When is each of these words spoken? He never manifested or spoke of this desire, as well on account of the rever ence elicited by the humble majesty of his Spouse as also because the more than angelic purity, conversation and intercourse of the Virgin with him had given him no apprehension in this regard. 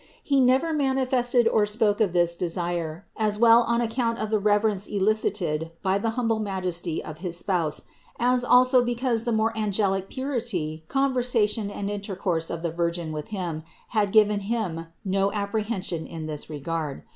He 0.23 0.39
never 0.41 0.73
manifested 0.73 1.47
or 1.47 1.67
spoke 1.67 2.01
of 2.01 2.11
this 2.11 2.35
desire, 2.35 3.05
as 3.17 3.37
well 3.37 3.61
on 3.61 3.81
account 3.81 4.17
of 4.17 4.31
the 4.31 4.39
rever 4.39 4.67
ence 4.69 4.87
elicited 4.87 5.69
by 5.83 5.99
the 5.99 6.09
humble 6.17 6.39
majesty 6.39 7.03
of 7.03 7.19
his 7.19 7.37
Spouse 7.37 7.83
as 8.17 8.43
also 8.43 8.83
because 8.83 9.25
the 9.25 9.31
more 9.31 9.51
than 9.53 9.61
angelic 9.65 10.09
purity, 10.09 10.83
conversation 10.87 11.69
and 11.69 11.87
intercourse 11.87 12.49
of 12.49 12.63
the 12.63 12.71
Virgin 12.71 13.11
with 13.11 13.27
him 13.27 13.61
had 13.89 14.11
given 14.11 14.39
him 14.39 14.87
no 15.05 15.31
apprehension 15.33 16.07
in 16.07 16.25
this 16.25 16.49
regard. 16.49 17.03